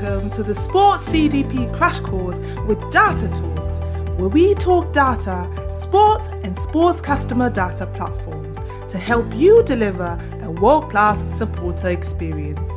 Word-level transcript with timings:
welcome 0.00 0.30
to 0.30 0.44
the 0.44 0.54
Sports 0.54 1.08
CDP 1.08 1.74
Crash 1.76 1.98
Course 1.98 2.38
with 2.68 2.78
Data 2.92 3.28
Talks, 3.28 3.78
where 4.16 4.28
we 4.28 4.54
talk 4.54 4.92
data, 4.92 5.50
sports, 5.72 6.28
and 6.44 6.56
sports 6.56 7.00
customer 7.00 7.50
data 7.50 7.84
platforms 7.84 8.58
to 8.92 8.96
help 8.96 9.26
you 9.34 9.60
deliver 9.64 10.16
a 10.42 10.52
world 10.52 10.88
class 10.88 11.20
supporter 11.36 11.88
experience. 11.88 12.68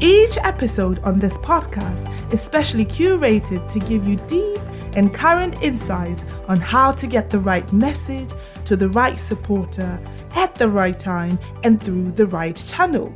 Each 0.00 0.38
episode 0.38 0.98
on 1.00 1.18
this 1.18 1.36
podcast 1.38 2.32
is 2.32 2.40
specially 2.40 2.86
curated 2.86 3.70
to 3.70 3.78
give 3.78 4.08
you 4.08 4.16
deep 4.26 4.60
and 4.96 5.12
current 5.12 5.62
insights 5.62 6.22
on 6.48 6.58
how 6.58 6.92
to 6.92 7.06
get 7.06 7.28
the 7.28 7.38
right 7.38 7.70
message 7.70 8.30
to 8.64 8.76
the 8.76 8.88
right 8.88 9.20
supporter 9.20 10.00
at 10.36 10.54
the 10.54 10.70
right 10.70 10.98
time 10.98 11.38
and 11.64 11.82
through 11.82 12.12
the 12.12 12.26
right 12.28 12.56
channel. 12.56 13.14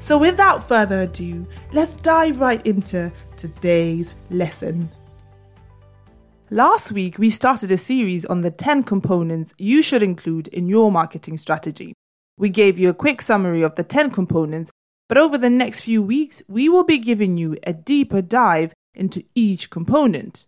So, 0.00 0.16
without 0.16 0.66
further 0.66 1.02
ado, 1.02 1.44
let's 1.72 1.96
dive 1.96 2.38
right 2.38 2.64
into 2.64 3.12
today's 3.36 4.14
lesson. 4.30 4.88
Last 6.50 6.92
week, 6.92 7.18
we 7.18 7.30
started 7.30 7.72
a 7.72 7.78
series 7.78 8.24
on 8.24 8.42
the 8.42 8.50
10 8.50 8.84
components 8.84 9.52
you 9.58 9.82
should 9.82 10.02
include 10.02 10.46
in 10.48 10.68
your 10.68 10.92
marketing 10.92 11.36
strategy. 11.36 11.94
We 12.38 12.48
gave 12.48 12.78
you 12.78 12.88
a 12.88 12.94
quick 12.94 13.20
summary 13.20 13.62
of 13.62 13.74
the 13.74 13.82
10 13.82 14.12
components, 14.12 14.70
but 15.08 15.18
over 15.18 15.36
the 15.36 15.50
next 15.50 15.80
few 15.80 16.00
weeks, 16.00 16.42
we 16.46 16.68
will 16.68 16.84
be 16.84 16.98
giving 16.98 17.36
you 17.36 17.56
a 17.64 17.72
deeper 17.72 18.22
dive 18.22 18.72
into 18.94 19.24
each 19.34 19.68
component. 19.68 20.46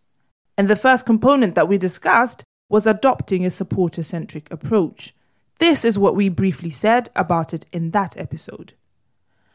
And 0.56 0.68
the 0.68 0.76
first 0.76 1.04
component 1.04 1.56
that 1.56 1.68
we 1.68 1.76
discussed 1.76 2.44
was 2.68 2.86
adopting 2.86 3.44
a 3.44 3.50
supporter 3.50 4.04
centric 4.04 4.50
approach. 4.52 5.12
This 5.58 5.84
is 5.84 5.98
what 5.98 6.14
we 6.14 6.28
briefly 6.28 6.70
said 6.70 7.10
about 7.16 7.52
it 7.52 7.66
in 7.72 7.90
that 7.90 8.16
episode. 8.16 8.74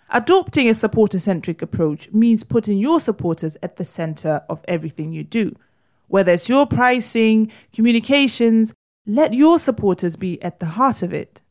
Adopting 0.10 0.70
a 0.70 0.74
supporter 0.74 1.20
centric 1.20 1.62
approach 1.62 2.12
means 2.12 2.44
putting 2.44 2.78
your 2.78 3.00
supporters 3.00 3.58
at 3.64 3.78
the 3.78 3.86
center 3.86 4.44
of 4.50 4.64
everything 4.68 5.12
you 5.12 5.24
do. 5.24 5.54
Whether 6.08 6.34
it's 6.34 6.48
your 6.48 6.68
pricing, 6.68 7.52
communications, 7.74 8.74
let 9.08 9.34
your 9.34 9.58
supporters 9.58 10.16
be 10.16 10.42
at 10.44 10.60
the 10.60 10.68
heart 10.68 11.02
of 11.02 11.14
it. 11.14 11.42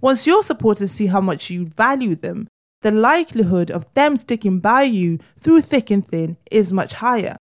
Once 0.00 0.26
your 0.26 0.42
supporters 0.42 0.90
see 0.90 1.06
how 1.06 1.20
much 1.20 1.48
you 1.48 1.66
value 1.66 2.16
them, 2.16 2.48
the 2.82 2.90
likelihood 2.90 3.70
of 3.70 3.92
them 3.94 4.16
sticking 4.16 4.58
by 4.58 4.82
you 4.82 5.20
through 5.38 5.60
thick 5.60 5.90
and 5.90 6.06
thin 6.06 6.36
is 6.50 6.72
much 6.72 6.94
higher. 6.94 7.36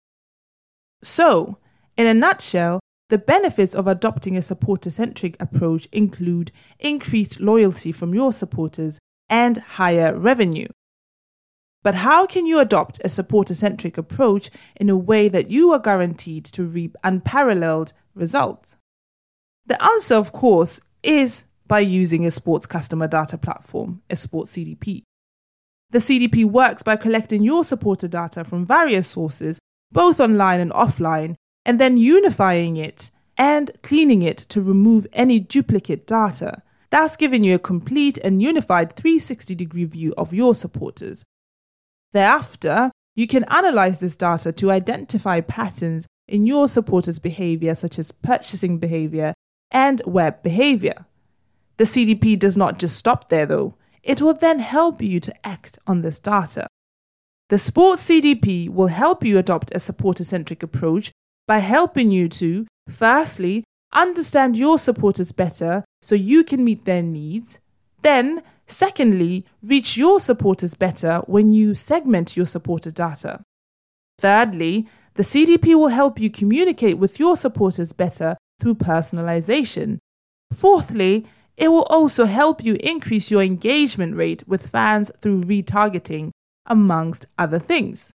So, 1.03 1.59
in 1.97 2.09
a 2.09 2.15
nutshell, 2.15 2.81
the 3.09 3.19
benefits 3.19 3.75
of 3.75 3.87
adopting 3.87 4.37
a 4.37 4.43
supporter 4.43 4.91
centric 4.91 5.41
approach 5.41 5.87
include 5.93 6.51
increased 6.81 7.41
loyalty 7.41 7.93
from 7.93 8.13
your 8.13 8.33
supporters 8.33 8.98
and 9.29 9.59
higher 9.59 10.17
revenue. 10.17 10.69
But 11.83 11.95
how 11.95 12.27
can 12.27 12.47
you 12.47 12.59
adopt 12.59 13.01
a 13.05 13.09
supporter 13.09 13.55
centric 13.55 13.97
approach 13.97 14.51
in 14.77 14.91
a 14.91 14.97
way 14.97 15.29
that 15.29 15.51
you 15.51 15.73
are 15.73 15.79
guaranteed 15.79 16.45
to 16.47 16.65
reap 16.65 16.97
unparalleled 17.05 17.93
results? 18.15 18.77
The 19.67 19.83
answer, 19.83 20.17
of 20.17 20.33
course, 20.33 20.81
is 21.03 21.45
by 21.67 21.81
using 21.81 22.27
a 22.27 22.31
sports 22.31 22.67
customer 22.67 23.07
data 23.07 23.39
platform, 23.39 24.03
a 24.11 24.17
sports 24.17 24.53
CDP. 24.57 25.03
The 25.91 25.99
CDP 25.99 26.45
works 26.45 26.83
by 26.83 26.97
collecting 26.97 27.43
your 27.43 27.65
supporter 27.65 28.09
data 28.09 28.45
from 28.45 28.67
various 28.67 29.07
sources, 29.07 29.59
both 29.93 30.21
online 30.21 30.61
and 30.61 30.73
offline, 30.73 31.37
and 31.65 31.79
then 31.79 31.97
unifying 31.97 32.77
it 32.77 33.11
and 33.37 33.71
cleaning 33.83 34.23
it 34.23 34.37
to 34.37 34.61
remove 34.61 35.07
any 35.13 35.39
duplicate 35.39 36.07
data 36.07 36.63
that's 36.91 37.17
giving 37.17 37.45
you 37.45 37.55
a 37.55 37.59
complete 37.59 38.19
and 38.19 38.43
unified 38.43 38.97
360 38.97 39.55
degree 39.55 39.85
view 39.85 40.15
of 40.17 40.33
your 40.33 40.55
supporters. 40.55 41.25
Thereafter, 42.13 42.91
you 43.15 43.27
can 43.27 43.45
analyze 43.45 43.99
this 43.99 44.17
data 44.17 44.53
to 44.53 44.71
identify 44.71 45.41
patterns 45.41 46.07
in 46.27 46.47
your 46.47 46.69
supporters' 46.69 47.19
behavior, 47.19 47.75
such 47.75 47.99
as 47.99 48.13
purchasing 48.13 48.79
behavior 48.79 49.35
and 49.71 50.01
web 50.07 50.43
behavior. 50.43 51.07
The 51.77 51.85
CDP 51.85 52.39
does 52.39 52.57
not 52.57 52.79
just 52.79 52.97
stop 52.97 53.29
there, 53.29 53.47
though, 53.47 53.75
it 54.03 54.23
will 54.23 54.35
then 54.35 54.59
help 54.59 55.03
you 55.03 55.21
to 55.21 55.47
act 55.47 55.79
on 55.87 56.03
this 56.03 56.19
data. 56.19 56.67
The 57.49 57.59
Sports 57.59 58.07
CDP 58.07 58.69
will 58.69 58.89
help 58.89 59.25
you 59.25 59.39
adopt 59.39 59.75
a 59.75 59.81
supporter 59.81 60.25
centric 60.25 60.63
approach 60.63 61.13
by 61.47 61.59
helping 61.59 62.11
you 62.11 62.29
to, 62.29 62.67
firstly, 62.89 63.65
understand 63.93 64.57
your 64.57 64.79
supporters 64.79 65.33
better 65.33 65.85
so 66.03 66.15
you 66.15 66.45
can 66.45 66.65
meet 66.65 66.85
their 66.85 67.03
needs. 67.03 67.61
Then, 68.03 68.43
secondly, 68.67 69.45
reach 69.63 69.97
your 69.97 70.21
supporters 70.21 70.75
better 70.75 71.23
when 71.27 71.53
you 71.53 71.75
segment 71.75 72.37
your 72.37 72.47
supporter 72.47 72.91
data. 72.91 73.43
Thirdly, 74.19 74.87
the 75.15 75.23
CDP 75.23 75.75
will 75.75 75.89
help 75.89 76.21
you 76.21 76.31
communicate 76.31 76.99
with 76.99 77.19
your 77.19 77.37
supporters 77.37 77.93
better 77.93 78.37
through 78.61 78.77
personalization. 78.77 79.99
Fourthly, 80.53 81.27
it 81.57 81.69
will 81.69 81.85
also 81.85 82.25
help 82.25 82.63
you 82.63 82.77
increase 82.81 83.31
your 83.31 83.43
engagement 83.43 84.15
rate 84.17 84.45
with 84.47 84.71
fans 84.71 85.11
through 85.21 85.43
retargeting, 85.43 86.31
amongst 86.67 87.27
other 87.37 87.59
things. 87.59 88.13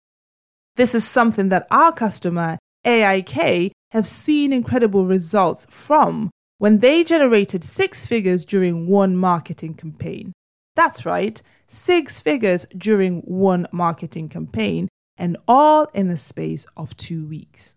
This 0.75 0.94
is 0.94 1.07
something 1.07 1.50
that 1.50 1.68
our 1.72 1.91
customer, 1.91 2.57
AIK, 2.85 3.72
have 3.91 4.07
seen 4.07 4.51
incredible 4.51 5.06
results 5.06 5.68
from 5.69 6.29
when 6.59 6.79
they 6.79 7.03
generated 7.03 7.63
six 7.63 8.05
figures 8.05 8.45
during 8.45 8.85
one 8.85 9.17
marketing 9.17 9.73
campaign. 9.73 10.33
That's 10.75 11.05
right, 11.05 11.41
six 11.67 12.21
figures 12.21 12.67
during 12.77 13.21
one 13.21 13.67
marketing 13.71 14.29
campaign, 14.29 14.87
and 15.17 15.35
all 15.47 15.85
in 15.93 16.07
the 16.07 16.17
space 16.17 16.65
of 16.77 16.95
two 16.95 17.27
weeks. 17.27 17.75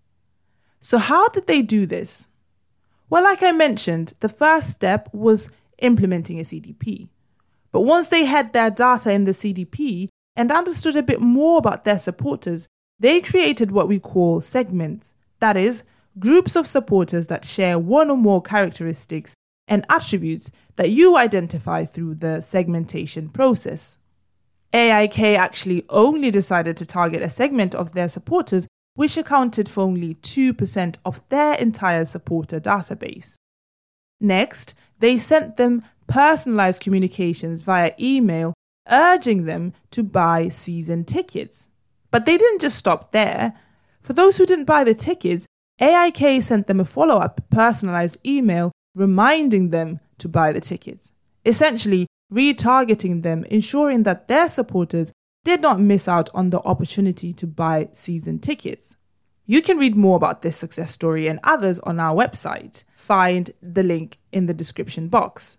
So, 0.81 0.98
how 0.98 1.28
did 1.28 1.47
they 1.47 1.62
do 1.62 1.87
this? 1.87 2.28
Well, 3.09 3.22
like 3.22 3.43
I 3.43 3.53
mentioned, 3.53 4.15
the 4.20 4.28
first 4.28 4.70
step 4.70 5.09
was 5.12 5.50
implementing 5.78 6.38
a 6.38 6.44
CDP. 6.44 7.09
But 7.70 7.82
once 7.82 8.09
they 8.09 8.25
had 8.25 8.53
their 8.53 8.70
data 8.70 9.12
in 9.12 9.25
the 9.25 9.32
CDP 9.32 10.09
and 10.37 10.50
understood 10.50 10.97
a 10.97 11.03
bit 11.03 11.20
more 11.20 11.59
about 11.59 11.84
their 11.84 11.99
supporters, 11.99 12.69
they 12.99 13.20
created 13.20 13.70
what 13.70 13.88
we 13.88 13.99
call 13.99 14.41
segments. 14.41 15.14
That 15.41 15.56
is, 15.56 15.82
groups 16.19 16.56
of 16.56 16.67
supporters 16.67 17.27
that 17.28 17.45
share 17.45 17.78
one 17.78 18.11
or 18.11 18.17
more 18.17 18.43
characteristics 18.43 19.34
and 19.69 19.87
attributes 19.89 20.50
that 20.77 20.91
you 20.91 21.17
identify 21.17 21.84
through 21.84 22.17
the 22.17 22.41
segmentation 22.41 23.28
process. 23.28 23.99
AIK 24.73 25.21
actually 25.39 25.84
only 25.91 26.31
decided 26.31 26.77
to 26.77 26.87
target 26.87 27.23
a 27.23 27.28
segment 27.28 27.75
of 27.75 27.93
their 27.93 28.09
supporters 28.09 28.67
which 28.95 29.17
accounted 29.17 29.69
for 29.69 29.83
only 29.83 30.15
2% 30.17 30.99
of 31.05 31.27
their 31.28 31.55
entire 31.55 32.05
supporter 32.05 32.61
database. 32.61 33.37
Next, 34.21 34.75
they 34.99 35.19
sent 35.19 35.56
them 35.56 35.83
personalized 36.06 36.83
communications 36.83 37.62
via 37.62 37.93
email 37.99 38.55
urging 38.91 39.44
them 39.44 39.73
to 39.91 40.03
buy 40.03 40.49
season 40.49 41.05
tickets. 41.05 41.69
But 42.11 42.27
they 42.27 42.37
didn't 42.37 42.61
just 42.61 42.77
stop 42.77 43.12
there. 43.12 43.55
For 44.03 44.12
those 44.12 44.37
who 44.37 44.47
didn't 44.47 44.65
buy 44.65 44.84
the 44.84 44.94
tickets, 44.94 45.47
AIK 45.81 46.43
sent 46.43 46.66
them 46.66 46.81
a 46.81 46.84
follow 46.84 47.16
up 47.16 47.41
personalized 47.50 48.19
email 48.27 48.72
reminding 48.94 49.71
them 49.71 50.00
to 50.19 50.28
buy 50.28 50.53
the 50.53 50.60
tickets, 50.60 51.12
essentially 51.44 52.06
retargeting 52.33 53.22
them, 53.22 53.44
ensuring 53.44 54.05
that 54.05 54.28
their 54.28 54.49
supporters 54.49 55.12
did 55.44 55.61
not 55.61 55.81
miss 55.81 56.06
out 56.06 56.31
on 56.34 56.50
the 56.50 56.61
opportunity 56.61 57.32
to 57.32 57.47
buy 57.47 57.88
season 57.93 58.38
tickets. 58.38 58.97
You 59.44 59.61
can 59.61 59.77
read 59.77 59.97
more 59.97 60.16
about 60.16 60.43
this 60.43 60.56
success 60.56 60.93
story 60.93 61.27
and 61.27 61.41
others 61.43 61.81
on 61.81 61.99
our 61.99 62.15
website. 62.15 62.84
Find 62.94 63.50
the 63.61 63.82
link 63.82 64.19
in 64.31 64.47
the 64.47 64.55
description 64.55 65.09
box. 65.09 65.59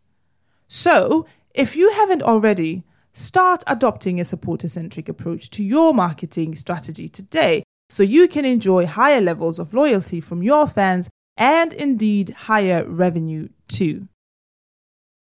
So, 0.68 1.26
if 1.54 1.76
you 1.76 1.92
haven't 1.92 2.24
already, 2.24 2.84
start 3.12 3.64
adopting 3.68 4.20
a 4.20 4.26
supporter 4.26 4.68
centric 4.68 5.10
approach 5.10 5.50
to 5.52 5.64
your 5.64 5.94
marketing 5.94 6.56
strategy 6.56 7.10
today 7.10 7.64
so 7.94 8.02
you 8.02 8.28
can 8.28 8.44
enjoy 8.44 8.88
higher 8.88 9.22
levels 9.22 9.60
of 9.60 9.72
loyalty 9.72 10.20
from 10.20 10.42
your 10.42 10.66
fans 10.66 11.12
and 11.38 11.74
indeed 11.74 12.30
higher 12.32 12.84
revenue 12.90 13.48
too. 13.68 14.08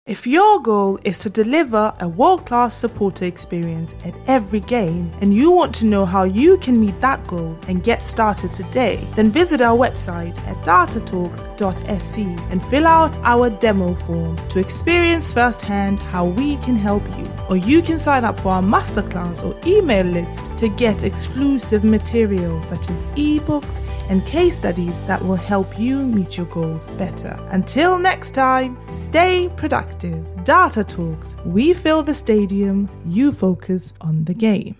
If 0.06 0.24
your 0.24 0.60
goal 0.60 1.00
is 1.02 1.18
to 1.18 1.30
deliver 1.30 1.92
a 1.98 2.06
world 2.06 2.46
class 2.46 2.76
supporter 2.76 3.24
experience 3.24 3.92
at 4.04 4.14
every 4.28 4.60
game 4.60 5.10
and 5.20 5.34
you 5.34 5.50
want 5.50 5.74
to 5.76 5.84
know 5.84 6.04
how 6.04 6.22
you 6.22 6.58
can 6.58 6.78
meet 6.78 7.00
that 7.00 7.26
goal 7.26 7.58
and 7.66 7.82
get 7.82 8.04
started 8.04 8.52
today, 8.52 9.04
then 9.16 9.32
visit 9.32 9.60
our 9.60 9.76
website 9.76 10.38
at 10.46 10.56
datatalks.se 10.64 12.36
and 12.52 12.64
fill 12.66 12.86
out 12.86 13.18
our 13.24 13.50
demo 13.50 13.96
form 13.96 14.36
to 14.50 14.60
experience 14.60 15.32
firsthand 15.32 15.98
how 15.98 16.26
we 16.26 16.56
can 16.58 16.76
help 16.76 17.02
you. 17.18 17.26
Or 17.48 17.56
you 17.56 17.82
can 17.82 17.98
sign 17.98 18.24
up 18.24 18.38
for 18.38 18.50
our 18.50 18.62
masterclass 18.62 19.42
or 19.44 19.58
email 19.68 20.06
list 20.06 20.56
to 20.58 20.68
get 20.68 21.02
exclusive 21.02 21.82
materials 21.82 22.68
such 22.68 22.88
as 22.90 23.02
ebooks 23.16 23.82
and 24.08 24.24
case 24.24 24.56
studies 24.56 24.96
that 25.08 25.20
will 25.20 25.34
help 25.34 25.80
you 25.80 25.98
meet 25.98 26.36
your 26.36 26.46
goals 26.46 26.86
better. 26.96 27.36
Until 27.50 27.98
next 27.98 28.34
time, 28.34 28.78
stay 28.94 29.50
productive. 29.56 29.95
Data 30.44 30.84
Talks. 30.84 31.34
We 31.44 31.74
fill 31.74 32.02
the 32.02 32.14
stadium, 32.14 32.88
you 33.06 33.32
focus 33.32 33.92
on 34.00 34.24
the 34.24 34.34
game. 34.34 34.76